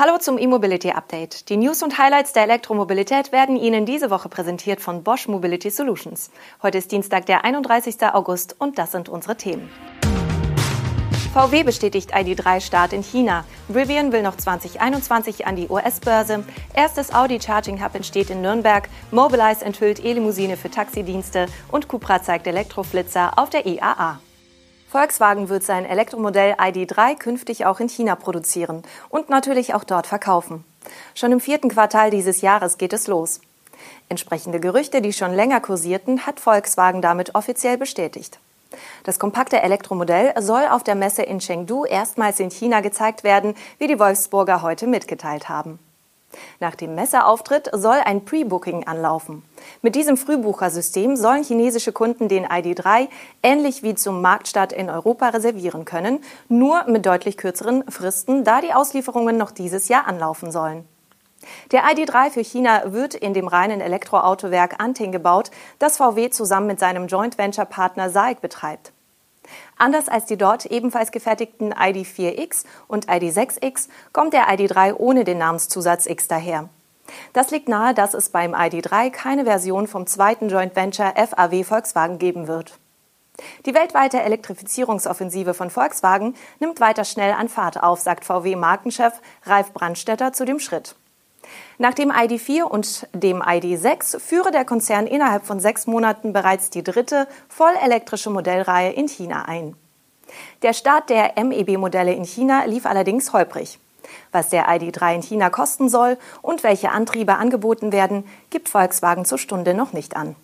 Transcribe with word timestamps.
Hallo 0.00 0.16
zum 0.16 0.38
E-Mobility 0.38 0.92
Update. 0.92 1.48
Die 1.48 1.56
News 1.56 1.82
und 1.82 1.98
Highlights 1.98 2.32
der 2.32 2.44
Elektromobilität 2.44 3.32
werden 3.32 3.56
Ihnen 3.56 3.84
diese 3.84 4.10
Woche 4.10 4.28
präsentiert 4.28 4.80
von 4.80 5.02
Bosch 5.02 5.26
Mobility 5.26 5.70
Solutions. 5.70 6.30
Heute 6.62 6.78
ist 6.78 6.92
Dienstag, 6.92 7.26
der 7.26 7.44
31. 7.44 7.96
August 8.12 8.54
und 8.60 8.78
das 8.78 8.92
sind 8.92 9.08
unsere 9.08 9.36
Themen. 9.36 9.68
VW 11.34 11.64
bestätigt 11.64 12.14
ID3-Start 12.14 12.92
in 12.92 13.02
China. 13.02 13.44
Rivian 13.74 14.12
will 14.12 14.22
noch 14.22 14.36
2021 14.36 15.48
an 15.48 15.56
die 15.56 15.66
US-Börse. 15.68 16.44
Erstes 16.74 17.12
Audi 17.12 17.40
Charging 17.40 17.84
Hub 17.84 17.96
entsteht 17.96 18.30
in 18.30 18.40
Nürnberg. 18.40 18.88
Mobilize 19.10 19.64
enthüllt 19.64 20.04
E-Limousine 20.04 20.56
für 20.56 20.70
Taxidienste 20.70 21.46
und 21.72 21.88
Cupra 21.88 22.22
zeigt 22.22 22.46
Elektroflitzer 22.46 23.36
auf 23.36 23.50
der 23.50 23.66
IAA. 23.66 24.20
Volkswagen 24.90 25.50
wird 25.50 25.64
sein 25.64 25.84
Elektromodell 25.84 26.54
ID3 26.54 27.16
künftig 27.16 27.66
auch 27.66 27.78
in 27.78 27.90
China 27.90 28.16
produzieren 28.16 28.82
und 29.10 29.28
natürlich 29.28 29.74
auch 29.74 29.84
dort 29.84 30.06
verkaufen. 30.06 30.64
Schon 31.14 31.32
im 31.32 31.40
vierten 31.40 31.68
Quartal 31.68 32.10
dieses 32.10 32.40
Jahres 32.40 32.78
geht 32.78 32.94
es 32.94 33.06
los. 33.06 33.40
Entsprechende 34.08 34.60
Gerüchte, 34.60 35.02
die 35.02 35.12
schon 35.12 35.34
länger 35.34 35.60
kursierten, 35.60 36.26
hat 36.26 36.40
Volkswagen 36.40 37.02
damit 37.02 37.34
offiziell 37.34 37.76
bestätigt. 37.76 38.38
Das 39.04 39.18
kompakte 39.18 39.60
Elektromodell 39.60 40.32
soll 40.40 40.66
auf 40.68 40.84
der 40.84 40.94
Messe 40.94 41.22
in 41.22 41.40
Chengdu 41.40 41.84
erstmals 41.84 42.40
in 42.40 42.50
China 42.50 42.80
gezeigt 42.80 43.24
werden, 43.24 43.54
wie 43.78 43.88
die 43.88 43.98
Wolfsburger 43.98 44.62
heute 44.62 44.86
mitgeteilt 44.86 45.50
haben. 45.50 45.78
Nach 46.60 46.74
dem 46.74 46.94
Messeauftritt 46.94 47.70
soll 47.72 47.96
ein 48.04 48.24
Pre-Booking 48.24 48.86
anlaufen. 48.86 49.42
Mit 49.82 49.94
diesem 49.94 50.16
Frühbuchersystem 50.16 51.16
sollen 51.16 51.44
chinesische 51.44 51.92
Kunden 51.92 52.28
den 52.28 52.46
ID3 52.46 53.08
ähnlich 53.42 53.82
wie 53.82 53.94
zum 53.94 54.20
Marktstart 54.20 54.72
in 54.72 54.90
Europa 54.90 55.28
reservieren 55.28 55.84
können, 55.84 56.20
nur 56.48 56.84
mit 56.84 57.06
deutlich 57.06 57.36
kürzeren 57.36 57.88
Fristen, 57.90 58.44
da 58.44 58.60
die 58.60 58.74
Auslieferungen 58.74 59.36
noch 59.36 59.50
dieses 59.50 59.88
Jahr 59.88 60.06
anlaufen 60.06 60.50
sollen. 60.50 60.86
Der 61.70 61.84
ID3 61.84 62.30
für 62.30 62.44
China 62.44 62.92
wird 62.92 63.14
in 63.14 63.32
dem 63.32 63.48
reinen 63.48 63.80
Elektroautowerk 63.80 64.82
Anting 64.82 65.12
gebaut, 65.12 65.50
das 65.78 65.96
VW 65.96 66.30
zusammen 66.30 66.66
mit 66.66 66.80
seinem 66.80 67.06
Joint 67.06 67.38
Venture 67.38 67.64
Partner 67.64 68.10
SAIC 68.10 68.40
betreibt. 68.40 68.92
Anders 69.76 70.08
als 70.08 70.26
die 70.26 70.36
dort 70.36 70.66
ebenfalls 70.66 71.12
gefertigten 71.12 71.72
ID4X 71.72 72.64
und 72.86 73.08
ID6X 73.08 73.88
kommt 74.12 74.32
der 74.32 74.48
ID3 74.48 74.94
ohne 74.94 75.24
den 75.24 75.38
Namenszusatz 75.38 76.06
X 76.06 76.28
daher. 76.28 76.68
Das 77.32 77.50
liegt 77.50 77.68
nahe, 77.68 77.94
dass 77.94 78.14
es 78.14 78.28
beim 78.28 78.54
ID3 78.54 79.10
keine 79.10 79.44
Version 79.44 79.86
vom 79.86 80.06
zweiten 80.06 80.48
Joint 80.48 80.76
Venture 80.76 81.14
FAW 81.16 81.64
Volkswagen 81.64 82.18
geben 82.18 82.48
wird. 82.48 82.78
Die 83.66 83.74
weltweite 83.74 84.20
Elektrifizierungsoffensive 84.20 85.54
von 85.54 85.70
Volkswagen 85.70 86.34
nimmt 86.58 86.80
weiter 86.80 87.04
schnell 87.04 87.32
an 87.32 87.48
Fahrt 87.48 87.82
auf, 87.82 88.00
sagt 88.00 88.24
VW-Markenchef 88.24 89.20
Ralf 89.44 89.72
Brandstetter 89.72 90.32
zu 90.32 90.44
dem 90.44 90.58
Schritt. 90.58 90.96
Nach 91.78 91.94
dem 91.94 92.10
ID4 92.10 92.62
und 92.62 93.06
dem 93.12 93.42
ID6 93.42 94.18
führe 94.18 94.50
der 94.50 94.64
Konzern 94.64 95.06
innerhalb 95.06 95.46
von 95.46 95.60
sechs 95.60 95.86
Monaten 95.86 96.32
bereits 96.32 96.70
die 96.70 96.82
dritte 96.82 97.28
vollelektrische 97.48 98.30
Modellreihe 98.30 98.92
in 98.92 99.08
China 99.08 99.44
ein. 99.46 99.76
Der 100.62 100.72
Start 100.72 101.10
der 101.10 101.32
MEB-Modelle 101.42 102.12
in 102.12 102.24
China 102.24 102.64
lief 102.64 102.86
allerdings 102.86 103.32
holprig. 103.32 103.78
Was 104.32 104.48
der 104.48 104.68
ID3 104.68 105.16
in 105.16 105.22
China 105.22 105.50
kosten 105.50 105.88
soll 105.88 106.18
und 106.42 106.62
welche 106.62 106.90
Antriebe 106.90 107.36
angeboten 107.36 107.92
werden, 107.92 108.24
gibt 108.50 108.68
Volkswagen 108.68 109.24
zur 109.24 109.38
Stunde 109.38 109.74
noch 109.74 109.92
nicht 109.92 110.16
an. 110.16 110.36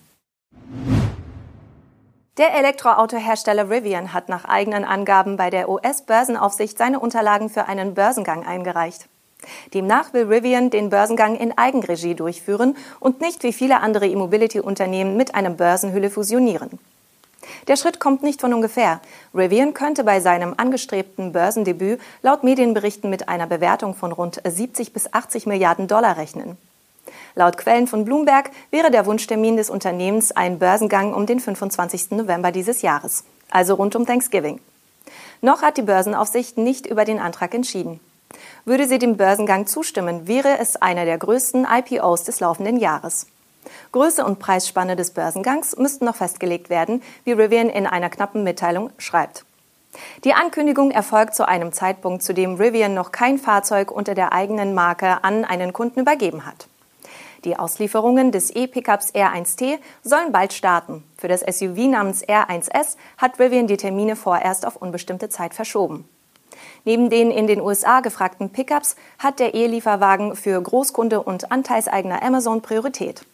Der 2.36 2.52
Elektroautohersteller 2.56 3.70
Rivian 3.70 4.12
hat 4.12 4.28
nach 4.28 4.44
eigenen 4.44 4.84
Angaben 4.84 5.36
bei 5.36 5.50
der 5.50 5.68
US-Börsenaufsicht 5.68 6.76
seine 6.76 6.98
Unterlagen 6.98 7.48
für 7.48 7.66
einen 7.66 7.94
Börsengang 7.94 8.44
eingereicht. 8.44 9.08
Demnach 9.72 10.12
will 10.12 10.24
Rivian 10.24 10.70
den 10.70 10.90
Börsengang 10.90 11.36
in 11.36 11.56
Eigenregie 11.56 12.14
durchführen 12.14 12.76
und 13.00 13.20
nicht 13.20 13.42
wie 13.42 13.52
viele 13.52 13.80
andere 13.80 14.06
E-Mobility-Unternehmen 14.06 15.16
mit 15.16 15.34
einer 15.34 15.50
Börsenhülle 15.50 16.10
fusionieren. 16.10 16.78
Der 17.68 17.76
Schritt 17.76 18.00
kommt 18.00 18.22
nicht 18.22 18.40
von 18.40 18.52
ungefähr. 18.54 19.00
Rivian 19.34 19.74
könnte 19.74 20.04
bei 20.04 20.20
seinem 20.20 20.54
angestrebten 20.56 21.32
Börsendebüt 21.32 22.00
laut 22.22 22.44
Medienberichten 22.44 23.10
mit 23.10 23.28
einer 23.28 23.46
Bewertung 23.46 23.94
von 23.94 24.12
rund 24.12 24.40
70 24.44 24.92
bis 24.92 25.12
80 25.12 25.46
Milliarden 25.46 25.88
Dollar 25.88 26.16
rechnen. 26.16 26.56
Laut 27.34 27.56
Quellen 27.58 27.86
von 27.86 28.04
Bloomberg 28.04 28.50
wäre 28.70 28.90
der 28.90 29.06
Wunschtermin 29.06 29.56
des 29.56 29.70
Unternehmens 29.70 30.32
ein 30.32 30.58
Börsengang 30.58 31.12
um 31.12 31.26
den 31.26 31.40
25. 31.40 32.12
November 32.12 32.52
dieses 32.52 32.82
Jahres, 32.82 33.24
also 33.50 33.74
rund 33.74 33.96
um 33.96 34.06
Thanksgiving. 34.06 34.60
Noch 35.40 35.62
hat 35.62 35.76
die 35.76 35.82
Börsenaufsicht 35.82 36.56
nicht 36.58 36.86
über 36.86 37.04
den 37.04 37.18
Antrag 37.18 37.54
entschieden. 37.54 38.00
Würde 38.66 38.88
sie 38.88 38.98
dem 38.98 39.18
Börsengang 39.18 39.66
zustimmen, 39.66 40.26
wäre 40.26 40.58
es 40.58 40.76
einer 40.76 41.04
der 41.04 41.18
größten 41.18 41.66
IPOs 41.70 42.24
des 42.24 42.40
laufenden 42.40 42.78
Jahres. 42.78 43.26
Größe 43.92 44.24
und 44.24 44.38
Preisspanne 44.38 44.96
des 44.96 45.10
Börsengangs 45.10 45.76
müssten 45.76 46.06
noch 46.06 46.16
festgelegt 46.16 46.70
werden, 46.70 47.02
wie 47.24 47.32
Rivian 47.32 47.68
in 47.68 47.86
einer 47.86 48.08
knappen 48.08 48.42
Mitteilung 48.42 48.90
schreibt. 48.96 49.44
Die 50.24 50.32
Ankündigung 50.32 50.90
erfolgt 50.90 51.34
zu 51.34 51.46
einem 51.46 51.72
Zeitpunkt, 51.72 52.22
zu 52.22 52.32
dem 52.32 52.54
Rivian 52.54 52.94
noch 52.94 53.12
kein 53.12 53.38
Fahrzeug 53.38 53.90
unter 53.90 54.14
der 54.14 54.32
eigenen 54.32 54.72
Marke 54.72 55.22
an 55.22 55.44
einen 55.44 55.72
Kunden 55.72 56.00
übergeben 56.00 56.46
hat. 56.46 56.66
Die 57.44 57.58
Auslieferungen 57.58 58.32
des 58.32 58.50
E-Pickups 58.50 59.12
R1T 59.14 59.78
sollen 60.02 60.32
bald 60.32 60.54
starten. 60.54 61.04
Für 61.18 61.28
das 61.28 61.40
SUV 61.40 61.88
namens 61.88 62.24
R1S 62.24 62.96
hat 63.18 63.38
Rivian 63.38 63.66
die 63.66 63.76
Termine 63.76 64.16
vorerst 64.16 64.66
auf 64.66 64.76
unbestimmte 64.76 65.28
Zeit 65.28 65.52
verschoben. 65.52 66.08
Neben 66.84 67.10
den 67.10 67.30
in 67.30 67.46
den 67.46 67.60
USA 67.60 68.00
gefragten 68.00 68.50
Pickups 68.50 68.96
hat 69.18 69.40
der 69.40 69.54
E-Lieferwagen 69.54 70.36
für 70.36 70.60
Großkunde 70.60 71.22
und 71.22 71.50
Anteilseigner 71.50 72.22
Amazon 72.22 72.62
Priorität. 72.62 73.24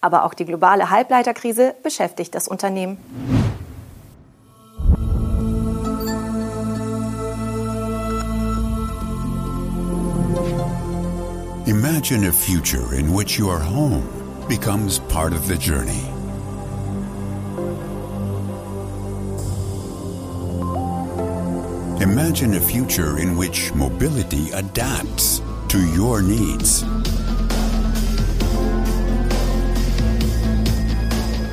Aber 0.00 0.24
auch 0.24 0.34
die 0.34 0.44
globale 0.44 0.90
Halbleiterkrise 0.90 1.74
beschäftigt 1.82 2.34
das 2.34 2.48
Unternehmen. 2.48 2.98
Imagine 11.66 12.28
a 12.28 12.32
future 12.32 12.94
in 12.94 13.14
which 13.14 13.40
your 13.40 13.58
home 13.58 14.02
becomes 14.48 14.98
part 15.08 15.32
of 15.32 15.46
the 15.46 15.56
journey. 15.56 16.13
Imagine 22.04 22.52
a 22.52 22.60
future 22.60 23.18
in 23.18 23.34
which 23.34 23.72
mobility 23.72 24.50
adapts 24.50 25.40
to 25.68 25.78
your 25.94 26.20
needs. 26.20 26.82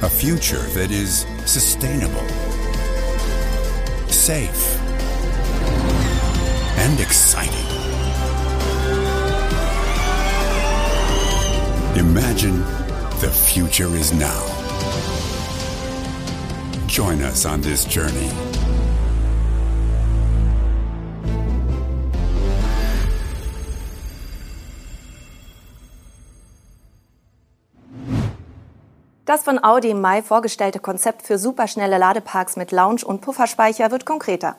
A 0.03 0.09
future 0.09 0.61
that 0.75 0.89
is 0.91 1.25
sustainable, 1.45 2.27
safe, 4.09 4.77
and 6.79 6.99
exciting. 6.99 7.69
Imagine 11.97 12.59
the 13.21 13.31
future 13.31 13.95
is 13.95 14.11
now. 14.11 14.43
Join 16.87 17.21
us 17.21 17.45
on 17.45 17.61
this 17.61 17.85
journey. 17.85 18.50
Das 29.31 29.43
von 29.43 29.63
Audi 29.63 29.91
im 29.91 30.01
Mai 30.01 30.21
vorgestellte 30.21 30.79
Konzept 30.79 31.25
für 31.25 31.37
superschnelle 31.37 31.97
Ladeparks 31.97 32.57
mit 32.57 32.73
Lounge 32.73 33.05
und 33.05 33.21
Pufferspeicher 33.21 33.89
wird 33.89 34.05
konkreter. 34.05 34.57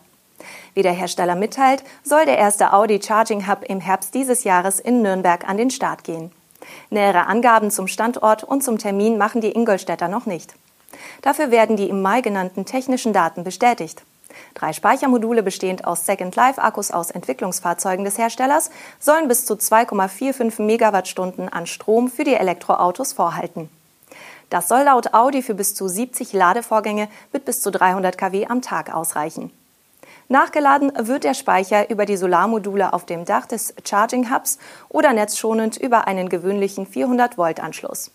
Wie 0.73 0.81
der 0.81 0.95
Hersteller 0.95 1.35
mitteilt, 1.35 1.85
soll 2.03 2.25
der 2.25 2.39
erste 2.39 2.73
Audi 2.73 2.99
Charging 3.03 3.47
Hub 3.47 3.65
im 3.69 3.81
Herbst 3.81 4.15
dieses 4.15 4.45
Jahres 4.45 4.81
in 4.81 5.03
Nürnberg 5.03 5.47
an 5.47 5.59
den 5.59 5.69
Start 5.69 6.05
gehen. 6.05 6.33
Nähere 6.89 7.27
Angaben 7.27 7.71
zum 7.71 7.87
Standort 7.87 8.45
und 8.45 8.65
zum 8.65 8.79
Termin 8.79 9.19
machen 9.19 9.43
die 9.43 9.55
Ingolstädter 9.55 10.09
noch 10.09 10.25
nicht. 10.25 10.55
Dafür 11.21 11.51
werden 11.51 11.77
die 11.77 11.91
im 11.91 12.01
Mai 12.01 12.23
genannten 12.23 12.65
technischen 12.65 13.13
Daten 13.13 13.45
bestätigt. 13.45 14.03
Drei 14.55 14.73
Speichermodule 14.73 15.43
bestehend 15.43 15.85
aus 15.85 16.07
Second-Life-Akkus 16.07 16.93
aus 16.93 17.11
Entwicklungsfahrzeugen 17.11 18.07
des 18.07 18.17
Herstellers 18.17 18.71
sollen 18.99 19.29
bis 19.29 19.45
zu 19.45 19.53
2,45 19.53 20.63
Megawattstunden 20.63 21.51
an 21.51 21.67
Strom 21.67 22.09
für 22.09 22.25
die 22.25 22.37
Elektroautos 22.37 23.13
vorhalten. 23.13 23.69
Das 24.53 24.69
soll 24.69 24.83
laut 24.83 25.15
Audi 25.15 25.41
für 25.41 25.55
bis 25.55 25.75
zu 25.75 25.89
70 25.89 26.35
Ladevorgänge 26.35 27.09
mit 27.33 27.47
bis 27.47 27.63
zu 27.63 27.71
300 27.71 28.19
kW 28.19 28.49
am 28.49 28.61
Tag 28.61 28.93
ausreichen. 28.93 29.51
Nachgeladen 30.29 30.93
wird 31.09 31.25
der 31.25 31.33
Speicher 31.33 31.89
über 31.89 32.05
die 32.05 32.19
Solarmodule 32.19 32.93
auf 32.93 33.07
dem 33.07 33.25
Dach 33.25 33.47
des 33.47 33.73
Charging 33.83 34.31
Hubs 34.31 34.59
oder 34.91 35.15
netzschonend 35.15 35.79
über 35.79 36.07
einen 36.07 36.29
gewöhnlichen 36.29 36.87
400 36.87 37.39
Volt 37.39 37.61
Anschluss. 37.61 38.11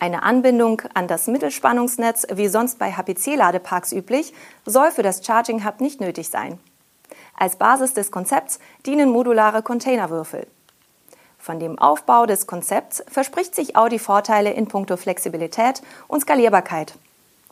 Eine 0.00 0.24
Anbindung 0.24 0.82
an 0.94 1.06
das 1.06 1.28
Mittelspannungsnetz, 1.28 2.26
wie 2.34 2.48
sonst 2.48 2.80
bei 2.80 2.90
HPC-Ladeparks 2.90 3.92
üblich, 3.92 4.34
soll 4.66 4.90
für 4.90 5.04
das 5.04 5.24
Charging 5.24 5.64
Hub 5.64 5.80
nicht 5.80 6.00
nötig 6.00 6.28
sein. 6.28 6.58
Als 7.36 7.54
Basis 7.54 7.94
des 7.94 8.10
Konzepts 8.10 8.58
dienen 8.84 9.10
modulare 9.10 9.62
Containerwürfel. 9.62 10.48
Von 11.40 11.58
dem 11.58 11.78
Aufbau 11.78 12.26
des 12.26 12.46
Konzepts 12.46 13.02
verspricht 13.08 13.54
sich 13.54 13.74
Audi 13.74 13.98
Vorteile 13.98 14.52
in 14.52 14.68
puncto 14.68 14.98
Flexibilität 14.98 15.80
und 16.06 16.20
Skalierbarkeit. 16.20 16.94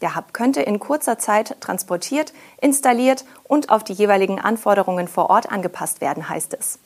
Der 0.02 0.14
Hub 0.14 0.34
könnte 0.34 0.60
in 0.60 0.78
kurzer 0.78 1.18
Zeit 1.18 1.56
transportiert, 1.60 2.34
installiert 2.60 3.24
und 3.44 3.70
auf 3.70 3.84
die 3.84 3.94
jeweiligen 3.94 4.40
Anforderungen 4.40 5.08
vor 5.08 5.30
Ort 5.30 5.50
angepasst 5.50 6.02
werden, 6.02 6.28
heißt 6.28 6.54
es. 6.58 6.78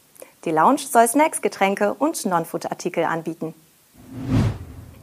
Die 0.44 0.52
Lounge 0.52 0.78
soll 0.78 1.08
Snacks, 1.08 1.42
Getränke 1.42 1.92
und 1.92 2.24
Non-Food-Artikel 2.24 3.04
anbieten. 3.04 3.52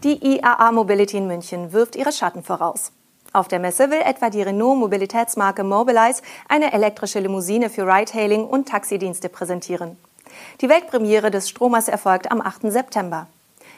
Die 0.06 0.38
IAA 0.38 0.72
Mobility 0.72 1.18
in 1.18 1.28
München 1.28 1.74
wirft 1.74 1.98
ihre 1.98 2.14
Schatten 2.14 2.44
voraus. 2.44 2.94
Auf 3.34 3.50
der 3.50 3.60
Messe 3.60 3.92
will 3.92 4.02
etwa 4.02 4.30
die 4.30 4.42
Renault-Mobilitätsmarke 4.42 5.66
Mobilize 5.66 6.24
eine 6.48 6.72
elektrische 6.72 7.20
Limousine 7.20 7.70
für 7.70 7.86
Ride-Hailing 7.86 8.46
und 8.46 8.70
Taxidienste 8.70 9.28
präsentieren. 9.28 9.98
Die 10.62 10.70
Weltpremiere 10.70 11.32
des 11.32 11.50
Stromers 11.50 11.88
erfolgt 11.88 12.32
am 12.32 12.42
8. 12.42 12.72
September. 12.72 13.28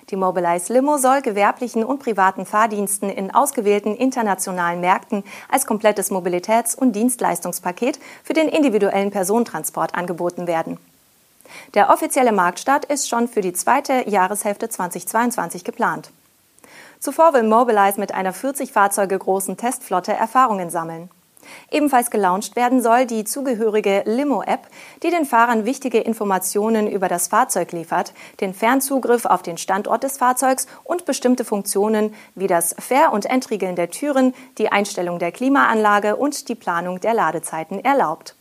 Die 0.10 0.16
Mobilize 0.16 0.74
Limo 0.74 0.98
soll 0.98 1.22
gewerblichen 1.22 1.84
und 1.84 2.00
privaten 2.00 2.46
Fahrdiensten 2.46 3.10
in 3.10 3.34
ausgewählten 3.34 3.96
internationalen 3.96 4.82
Märkten 4.82 5.24
als 5.50 5.66
komplettes 5.66 6.12
Mobilitäts- 6.12 6.76
und 6.76 6.94
Dienstleistungspaket 6.94 8.00
für 8.24 8.34
den 8.34 8.50
individuellen 8.50 9.12
Personentransport 9.12 9.96
angeboten 9.96 10.48
werden. 10.48 10.78
Der 11.74 11.90
offizielle 11.90 12.32
Marktstart 12.32 12.86
ist 12.86 13.10
schon 13.10 13.28
für 13.28 13.42
die 13.42 13.54
zweite 13.54 14.10
Jahreshälfte 14.10 14.70
2022 14.70 15.64
geplant. 15.64 16.12
Zuvor 17.00 17.34
will 17.34 17.44
Mobilize 17.44 18.00
mit 18.00 18.14
einer 18.14 18.34
40 18.34 18.72
Fahrzeuge 18.72 19.18
großen 19.18 19.58
Testflotte 19.58 20.14
Erfahrungen 20.14 20.70
sammeln. 20.70 21.10
Ebenfalls 21.70 22.12
gelauncht 22.12 22.56
werden 22.56 22.82
soll 22.82 23.06
die 23.06 23.24
zugehörige 23.24 24.04
Limo-App, 24.06 24.68
die 25.04 25.10
den 25.10 25.26
Fahrern 25.26 25.66
wichtige 25.66 26.00
Informationen 26.00 26.88
über 26.88 27.08
das 27.08 27.28
Fahrzeug 27.28 27.72
liefert, 27.72 28.14
den 28.40 28.54
Fernzugriff 28.54 29.26
auf 29.26 29.42
den 29.42 29.58
Standort 29.58 30.04
des 30.04 30.18
Fahrzeugs 30.18 30.68
und 30.84 31.06
bestimmte 31.06 31.46
Funktionen 31.46 32.14
wie 32.36 32.48
das 32.48 32.76
Ver- 32.80 33.14
und 33.14 33.26
Entriegeln 33.26 33.76
der 33.76 33.90
Türen, 33.90 34.34
die 34.58 34.72
Einstellung 34.72 35.20
der 35.20 35.32
Klimaanlage 35.32 36.16
und 36.16 36.50
die 36.50 36.56
Planung 36.56 37.00
der 37.00 37.14
Ladezeiten 37.14 37.84
erlaubt. 37.84 38.36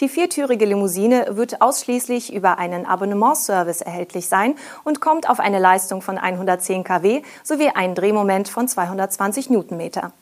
Die 0.00 0.08
viertürige 0.10 0.66
Limousine 0.66 1.26
wird 1.30 1.62
ausschließlich 1.62 2.32
über 2.32 2.58
einen 2.58 2.84
Abonnementservice 2.84 3.80
erhältlich 3.80 4.28
sein 4.28 4.54
und 4.84 5.00
kommt 5.00 5.28
auf 5.28 5.40
eine 5.40 5.58
Leistung 5.58 6.02
von 6.02 6.18
110 6.18 6.84
kW 6.84 7.22
sowie 7.42 7.70
ein 7.74 7.94
Drehmoment 7.94 8.48
von 8.48 8.68
220 8.68 9.48
Newtonmeter. 9.48 10.12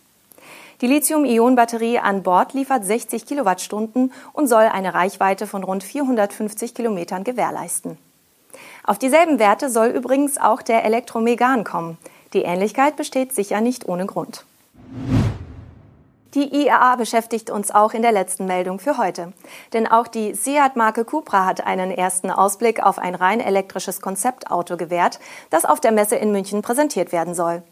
Die 0.85 0.91
Lithium-Ionen-Batterie 0.91 1.99
an 1.99 2.23
Bord 2.23 2.53
liefert 2.53 2.85
60 2.85 3.25
Kilowattstunden 3.25 4.13
und 4.35 4.49
soll 4.49 4.65
eine 4.65 4.93
Reichweite 4.93 5.47
von 5.47 5.65
rund 5.65 5.83
450 5.83 6.75
Kilometern 6.75 7.25
gewährleisten. 7.25 7.97
Auf 8.87 8.99
dieselben 8.99 9.39
Werte 9.39 9.71
soll 9.71 9.87
übrigens 9.87 10.37
auch 10.37 10.61
der 10.61 10.85
Elektromegan 10.85 11.65
kommen. 11.65 11.97
Die 12.35 12.43
Ähnlichkeit 12.43 12.97
besteht 12.97 13.33
sicher 13.33 13.63
nicht 13.63 13.89
ohne 13.89 14.05
Grund. 14.05 14.45
Die 16.35 16.55
IAA 16.55 16.97
beschäftigt 16.97 17.49
uns 17.49 17.71
auch 17.71 17.95
in 17.95 18.03
der 18.03 18.13
letzten 18.13 18.45
Meldung 18.45 18.79
für 18.79 18.99
heute. 18.99 19.33
Denn 19.73 19.87
auch 19.87 20.07
die 20.07 20.35
Seat-Marke 20.35 21.07
Cupra 21.07 21.47
hat 21.47 21.67
einen 21.67 21.93
ersten 21.93 22.31
Ausblick 22.31 22.83
auf 22.85 22.99
ein 22.99 23.15
rein 23.15 23.41
elektrisches 23.41 24.03
Konzeptauto 24.03 24.77
gewährt, 24.77 25.19
das 25.49 25.65
auf 25.65 25.81
der 25.81 25.93
Messe 25.93 26.17
in 26.17 26.31
München 26.31 26.61
präsentiert 26.61 27.11
werden 27.11 27.35
soll. 27.35 27.63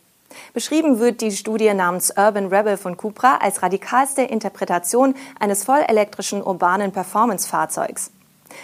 Beschrieben 0.54 0.98
wird 0.98 1.20
die 1.20 1.30
Studie 1.30 1.72
namens 1.74 2.10
Urban 2.16 2.46
Rebel 2.46 2.76
von 2.76 2.96
Cupra 2.96 3.38
als 3.38 3.62
radikalste 3.62 4.22
Interpretation 4.22 5.14
eines 5.38 5.64
vollelektrischen 5.64 6.42
urbanen 6.42 6.92
Performance-Fahrzeugs. 6.92 8.10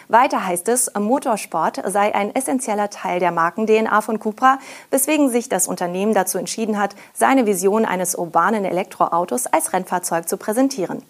Weiter 0.09 0.47
heißt 0.47 0.69
es, 0.69 0.93
Motorsport 0.99 1.81
sei 1.87 2.15
ein 2.15 2.35
essentieller 2.35 2.91
Teil 2.91 3.21
der 3.21 3.33
Marken-DNA 3.33 4.01
von 4.01 4.19
Cupra, 4.19 4.59
weswegen 4.91 5.31
sich 5.31 5.49
das 5.49 5.69
Unternehmen 5.69 6.15
dazu 6.15 6.39
entschieden 6.39 6.79
hat, 6.79 6.95
seine 7.15 7.47
Vision 7.47 7.85
eines 7.85 8.15
urbanen 8.15 8.65
Elektroautos 8.65 9.47
als 9.47 9.73
Rennfahrzeug 9.73 10.29
zu 10.29 10.37
präsentieren. 10.37 11.03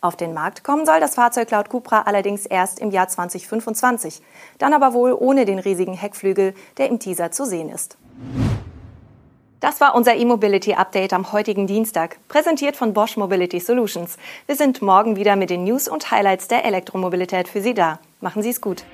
Auf 0.00 0.16
den 0.16 0.34
Markt 0.34 0.62
kommen 0.62 0.86
soll 0.86 1.00
das 1.00 1.14
Fahrzeug 1.14 1.50
laut 1.50 1.68
Cupra 1.68 2.02
allerdings 2.02 2.46
erst 2.46 2.78
im 2.78 2.90
Jahr 2.90 3.08
2025, 3.08 4.22
dann 4.58 4.72
aber 4.72 4.92
wohl 4.92 5.16
ohne 5.18 5.44
den 5.44 5.58
riesigen 5.58 5.94
Heckflügel, 5.94 6.54
der 6.78 6.88
im 6.88 6.98
Teaser 6.98 7.32
zu 7.32 7.44
sehen 7.44 7.70
ist. 7.70 7.96
Das 9.60 9.80
war 9.80 9.94
unser 9.94 10.14
E-Mobility 10.14 10.74
Update 10.74 11.14
am 11.14 11.32
heutigen 11.32 11.66
Dienstag, 11.66 12.18
präsentiert 12.28 12.76
von 12.76 12.92
Bosch 12.92 13.16
Mobility 13.16 13.58
Solutions. 13.58 14.18
Wir 14.44 14.54
sind 14.54 14.82
morgen 14.82 15.16
wieder 15.16 15.34
mit 15.34 15.48
den 15.48 15.64
News 15.64 15.88
und 15.88 16.10
Highlights 16.10 16.46
der 16.48 16.66
Elektromobilität 16.66 17.48
für 17.48 17.62
Sie 17.62 17.72
da. 17.72 17.98
Machen 18.20 18.42
Sie 18.42 18.50
es 18.50 18.60
gut. 18.60 18.84